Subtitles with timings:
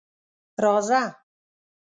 [0.63, 1.01] _راځه.